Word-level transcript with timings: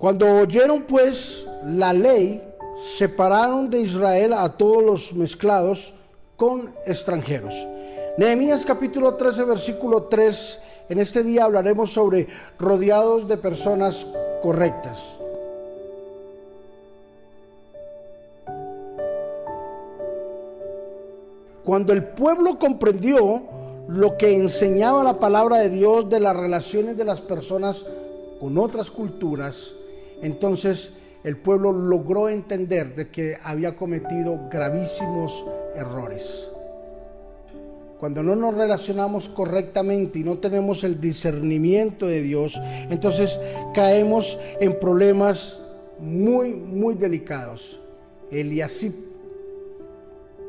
Cuando 0.00 0.26
oyeron 0.34 0.84
pues 0.84 1.46
la 1.62 1.92
ley, 1.92 2.42
separaron 2.96 3.68
de 3.68 3.80
Israel 3.82 4.32
a 4.32 4.48
todos 4.48 4.82
los 4.82 5.12
mezclados 5.12 5.92
con 6.36 6.74
extranjeros. 6.86 7.68
Nehemías 8.16 8.64
capítulo 8.64 9.16
13, 9.16 9.44
versículo 9.44 10.04
3. 10.04 10.60
En 10.88 11.00
este 11.00 11.22
día 11.22 11.44
hablaremos 11.44 11.92
sobre 11.92 12.26
rodeados 12.58 13.28
de 13.28 13.36
personas 13.36 14.06
correctas. 14.40 15.18
Cuando 21.62 21.92
el 21.92 22.04
pueblo 22.04 22.58
comprendió 22.58 23.42
lo 23.86 24.16
que 24.16 24.34
enseñaba 24.34 25.04
la 25.04 25.18
palabra 25.18 25.58
de 25.58 25.68
Dios 25.68 26.08
de 26.08 26.20
las 26.20 26.34
relaciones 26.34 26.96
de 26.96 27.04
las 27.04 27.20
personas 27.20 27.84
con 28.40 28.56
otras 28.56 28.90
culturas, 28.90 29.74
entonces 30.22 30.92
el 31.24 31.36
pueblo 31.36 31.72
logró 31.72 32.28
entender 32.28 32.94
de 32.94 33.08
que 33.08 33.36
había 33.44 33.76
cometido 33.76 34.48
gravísimos 34.50 35.44
errores. 35.74 36.48
Cuando 37.98 38.22
no 38.22 38.34
nos 38.34 38.54
relacionamos 38.54 39.28
correctamente 39.28 40.20
y 40.20 40.24
no 40.24 40.38
tenemos 40.38 40.84
el 40.84 40.98
discernimiento 40.98 42.06
de 42.06 42.22
Dios, 42.22 42.58
entonces 42.88 43.38
caemos 43.74 44.38
en 44.58 44.78
problemas 44.78 45.60
muy, 45.98 46.54
muy 46.54 46.94
delicados. 46.94 47.78
Eliasib, 48.30 48.94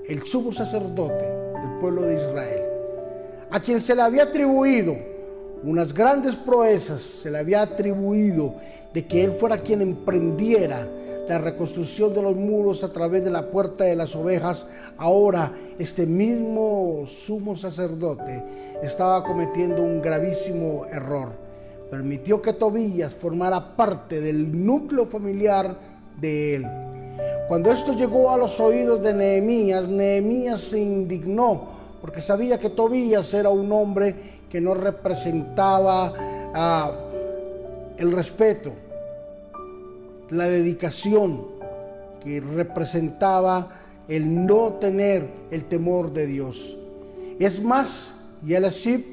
el 0.08 0.24
sumo 0.24 0.54
sacerdote 0.54 1.26
del 1.26 1.78
pueblo 1.82 2.04
de 2.04 2.16
Israel, 2.16 2.62
a 3.50 3.60
quien 3.60 3.82
se 3.82 3.96
le 3.96 4.04
había 4.04 4.24
atribuido 4.24 5.11
unas 5.64 5.94
grandes 5.94 6.36
proezas, 6.36 7.02
se 7.02 7.30
le 7.30 7.40
había 7.40 7.62
atribuido 7.62 8.56
de 8.94 9.06
que 9.06 9.24
él 9.24 9.32
fuera 9.32 9.60
quien 9.60 9.82
emprendiera 9.82 10.88
la 11.28 11.38
reconstrucción 11.38 12.14
de 12.14 12.22
los 12.22 12.36
muros 12.36 12.84
a 12.84 12.92
través 12.92 13.24
de 13.24 13.30
la 13.30 13.50
puerta 13.50 13.86
de 13.86 13.96
las 13.96 14.16
ovejas, 14.16 14.66
ahora 14.98 15.54
este 15.80 16.06
mismo 16.06 17.04
sumo 17.08 17.56
sacerdote 17.56 18.44
estaba 18.84 19.24
cometiendo 19.24 19.82
un 19.82 20.02
gravísimo 20.02 20.86
error. 20.88 21.30
Permitió 21.90 22.42
que 22.42 22.54
Tobías 22.54 23.16
formara 23.16 23.76
parte 23.76 24.20
del 24.20 24.66
núcleo 24.66 25.06
familiar 25.06 25.78
de 26.20 26.56
él. 26.56 26.68
Cuando 27.48 27.72
esto 27.72 27.94
llegó 27.94 28.32
a 28.32 28.38
los 28.38 28.60
oídos 28.60 29.02
de 29.02 29.14
Nehemías, 29.14 29.88
Nehemías 29.88 30.60
se 30.62 30.80
indignó 30.80 31.81
porque 32.02 32.20
sabía 32.20 32.58
que 32.58 32.70
Tobías 32.70 33.34
era 33.34 33.50
un 33.50 33.72
hombre 33.72 34.16
que 34.50 34.60
no 34.60 34.74
representaba 34.74 36.14
ah, 36.54 36.92
el 37.98 38.12
respeto, 38.12 38.72
la 40.32 40.46
dedicación, 40.46 41.46
que 42.24 42.42
representaba 42.42 43.70
el 44.08 44.46
no 44.46 44.74
tener 44.74 45.28
el 45.52 45.66
temor 45.66 46.12
de 46.12 46.26
Dios. 46.26 46.76
Es 47.40 47.64
más, 47.64 48.16
Yelesib 48.44 49.06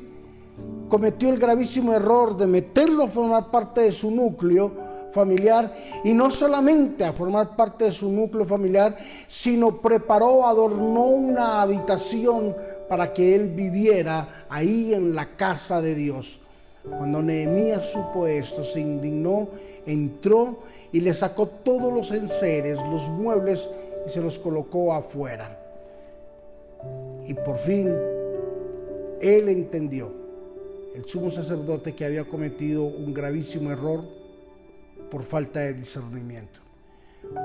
cometió 0.88 1.28
el 1.28 1.38
gravísimo 1.38 1.92
error 1.92 2.36
de 2.36 2.46
meterlo 2.46 3.04
a 3.04 3.08
formar 3.08 3.50
parte 3.50 3.82
de 3.82 3.92
su 3.92 4.10
núcleo 4.10 4.87
familiar 5.10 5.72
y 6.04 6.12
no 6.12 6.30
solamente 6.30 7.04
a 7.04 7.12
formar 7.12 7.56
parte 7.56 7.84
de 7.84 7.92
su 7.92 8.10
núcleo 8.10 8.44
familiar, 8.44 8.94
sino 9.26 9.80
preparó, 9.80 10.46
adornó 10.46 11.04
una 11.04 11.62
habitación 11.62 12.54
para 12.88 13.12
que 13.12 13.34
él 13.34 13.48
viviera 13.48 14.28
ahí 14.48 14.94
en 14.94 15.14
la 15.14 15.36
casa 15.36 15.80
de 15.80 15.94
Dios. 15.94 16.40
Cuando 16.84 17.22
Nehemías 17.22 17.90
supo 17.90 18.26
esto, 18.26 18.62
se 18.62 18.80
indignó, 18.80 19.48
entró 19.84 20.58
y 20.92 21.00
le 21.00 21.12
sacó 21.12 21.46
todos 21.46 21.92
los 21.92 22.10
enseres, 22.12 22.78
los 22.90 23.08
muebles 23.10 23.68
y 24.06 24.10
se 24.10 24.20
los 24.20 24.38
colocó 24.38 24.94
afuera. 24.94 25.58
Y 27.26 27.34
por 27.34 27.58
fin 27.58 27.88
él 29.20 29.48
entendió, 29.48 30.12
el 30.94 31.04
sumo 31.04 31.30
sacerdote, 31.30 31.94
que 31.94 32.04
había 32.04 32.24
cometido 32.24 32.84
un 32.84 33.12
gravísimo 33.12 33.70
error 33.70 34.17
por 35.10 35.22
falta 35.22 35.60
de 35.60 35.74
discernimiento. 35.74 36.60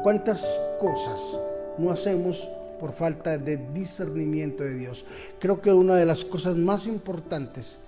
¿Cuántas 0.02 0.62
cosas 0.80 1.40
no 1.78 1.92
hacemos 1.92 2.48
por 2.80 2.94
falta 2.94 3.38
de 3.38 3.58
discernimiento 3.74 4.64
de 4.64 4.76
Dios? 4.76 5.06
Creo 5.40 5.62
que 5.62 5.72
una 5.72 5.96
de 5.96 6.06
las 6.06 6.26
cosas 6.26 6.56
más 6.56 6.86
importantes 6.88 7.80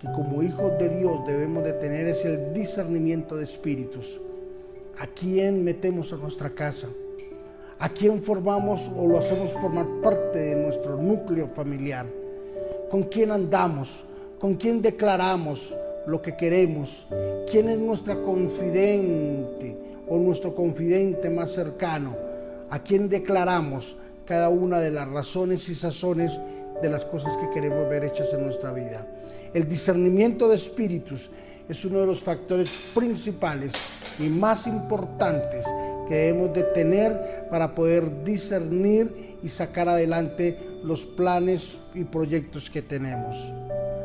que 0.00 0.10
como 0.12 0.42
hijos 0.42 0.78
de 0.78 0.88
Dios 0.88 1.26
debemos 1.26 1.64
de 1.64 1.72
tener 1.72 2.06
es 2.06 2.24
el 2.24 2.52
discernimiento 2.52 3.36
de 3.36 3.44
espíritus. 3.44 4.20
¿A 4.98 5.06
quién 5.06 5.64
metemos 5.64 6.12
a 6.12 6.16
nuestra 6.16 6.50
casa? 6.50 6.88
¿A 7.80 7.88
quién 7.88 8.22
formamos 8.22 8.90
o 8.96 9.06
lo 9.06 9.18
hacemos 9.18 9.52
formar 9.52 9.86
parte 10.02 10.38
de 10.38 10.56
nuestro 10.56 10.96
núcleo 10.96 11.48
familiar? 11.54 12.06
¿Con 12.90 13.04
quién 13.04 13.30
andamos? 13.30 14.04
¿Con 14.40 14.54
quién 14.54 14.82
declaramos? 14.82 15.76
Lo 16.08 16.22
que 16.22 16.36
queremos, 16.36 17.06
quién 17.50 17.68
es 17.68 17.78
nuestra 17.78 18.22
confidente 18.22 19.76
o 20.08 20.18
nuestro 20.18 20.54
confidente 20.54 21.28
más 21.28 21.52
cercano, 21.52 22.16
a 22.70 22.82
quién 22.82 23.10
declaramos 23.10 23.94
cada 24.24 24.48
una 24.48 24.80
de 24.80 24.90
las 24.90 25.06
razones 25.06 25.68
y 25.68 25.74
sazones 25.74 26.40
de 26.80 26.88
las 26.88 27.04
cosas 27.04 27.36
que 27.36 27.50
queremos 27.50 27.88
ver 27.90 28.04
hechas 28.04 28.32
en 28.32 28.42
nuestra 28.42 28.72
vida. 28.72 29.06
El 29.52 29.68
discernimiento 29.68 30.48
de 30.48 30.56
espíritus 30.56 31.30
es 31.68 31.84
uno 31.84 32.00
de 32.00 32.06
los 32.06 32.22
factores 32.22 32.90
principales 32.94 33.72
y 34.18 34.30
más 34.30 34.66
importantes 34.66 35.66
que 36.08 36.14
debemos 36.14 36.54
de 36.54 36.62
tener 36.62 37.46
para 37.50 37.74
poder 37.74 38.24
discernir 38.24 39.38
y 39.42 39.48
sacar 39.50 39.90
adelante 39.90 40.58
los 40.82 41.04
planes 41.04 41.76
y 41.94 42.04
proyectos 42.04 42.70
que 42.70 42.80
tenemos. 42.80 43.52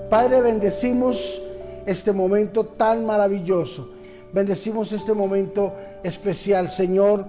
Padre, 0.09 0.41
bendecimos 0.41 1.41
este 1.85 2.11
momento 2.11 2.65
tan 2.65 3.05
maravilloso. 3.05 3.89
Bendecimos 4.33 4.91
este 4.91 5.13
momento 5.13 5.73
especial, 6.03 6.69
Señor, 6.69 7.27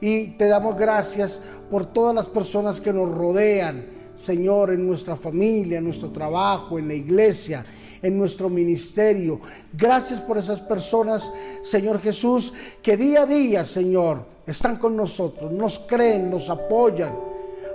y 0.00 0.28
te 0.36 0.46
damos 0.46 0.76
gracias 0.76 1.40
por 1.70 1.86
todas 1.86 2.14
las 2.14 2.28
personas 2.28 2.80
que 2.80 2.92
nos 2.92 3.10
rodean, 3.10 3.86
Señor, 4.14 4.72
en 4.72 4.86
nuestra 4.86 5.16
familia, 5.16 5.78
en 5.78 5.84
nuestro 5.84 6.10
trabajo, 6.10 6.78
en 6.78 6.88
la 6.88 6.94
iglesia, 6.94 7.64
en 8.02 8.16
nuestro 8.16 8.48
ministerio. 8.48 9.40
Gracias 9.72 10.20
por 10.20 10.38
esas 10.38 10.60
personas, 10.60 11.32
Señor 11.62 12.00
Jesús, 12.00 12.52
que 12.82 12.96
día 12.96 13.22
a 13.22 13.26
día, 13.26 13.64
Señor, 13.64 14.24
están 14.46 14.76
con 14.76 14.96
nosotros, 14.96 15.50
nos 15.50 15.80
creen, 15.80 16.30
nos 16.30 16.50
apoyan. 16.50 17.18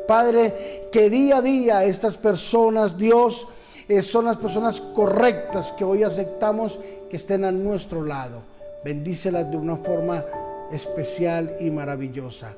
Padre, 0.08 0.88
que 0.92 1.10
día 1.10 1.38
a 1.38 1.42
día 1.42 1.84
estas 1.84 2.18
personas, 2.18 2.98
Dios, 2.98 3.48
eh, 3.90 4.04
son 4.04 4.26
las 4.26 4.38
personas 4.38 4.80
correctas 4.80 5.72
que 5.72 5.84
hoy 5.84 6.04
aceptamos 6.04 6.80
que 7.10 7.18
estén 7.18 7.44
a 7.44 7.52
nuestro 7.52 8.06
lado. 8.06 8.44
Bendícelas 8.86 9.50
de 9.50 9.58
una 9.58 9.76
forma 9.76 10.24
especial 10.72 11.52
y 11.60 11.72
maravillosa. 11.72 12.56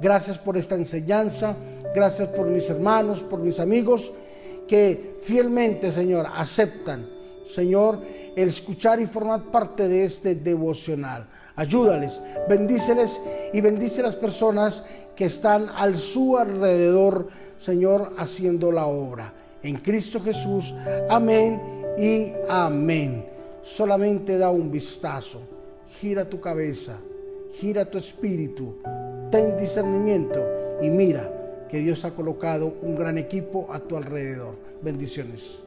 Gracias 0.00 0.38
por 0.38 0.56
esta 0.56 0.74
enseñanza, 0.74 1.54
gracias 1.94 2.28
por 2.30 2.48
mis 2.48 2.68
hermanos, 2.68 3.22
por 3.22 3.38
mis 3.38 3.60
amigos 3.60 4.10
que 4.66 5.14
fielmente, 5.22 5.92
Señor, 5.92 6.26
aceptan, 6.34 7.08
Señor, 7.44 8.00
el 8.34 8.48
escuchar 8.48 8.98
y 8.98 9.06
formar 9.06 9.52
parte 9.52 9.86
de 9.86 10.04
este 10.04 10.34
devocional. 10.34 11.28
Ayúdales, 11.54 12.20
bendíceles 12.48 13.20
y 13.52 13.60
bendice 13.60 14.02
las 14.02 14.16
personas 14.16 14.82
que 15.14 15.26
están 15.26 15.68
al 15.76 15.94
su 15.94 16.36
alrededor, 16.36 17.28
Señor, 17.56 18.14
haciendo 18.18 18.72
la 18.72 18.86
obra 18.86 19.32
en 19.62 19.76
Cristo 19.76 20.20
Jesús. 20.20 20.74
Amén 21.08 21.60
y 21.96 22.32
amén. 22.48 23.26
Solamente 23.62 24.38
da 24.38 24.50
un 24.50 24.70
vistazo, 24.70 25.40
gira 26.00 26.28
tu 26.28 26.40
cabeza, 26.40 26.98
gira 27.52 27.84
tu 27.84 27.98
espíritu, 27.98 28.76
ten 29.30 29.56
discernimiento 29.56 30.44
y 30.80 30.90
mira 30.90 31.66
que 31.68 31.78
Dios 31.78 32.04
ha 32.04 32.10
colocado 32.10 32.74
un 32.82 32.96
gran 32.96 33.18
equipo 33.18 33.72
a 33.72 33.80
tu 33.80 33.96
alrededor. 33.96 34.56
Bendiciones. 34.82 35.60